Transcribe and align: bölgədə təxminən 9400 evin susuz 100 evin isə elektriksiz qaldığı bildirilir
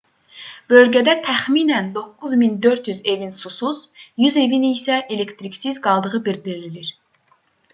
bölgədə 0.71 1.13
təxminən 1.25 1.91
9400 1.97 2.95
evin 3.13 3.35
susuz 3.41 3.83
100 4.25 4.41
evin 4.45 4.67
isə 4.71 4.97
elektriksiz 5.17 5.81
qaldığı 5.85 6.23
bildirilir 6.31 6.91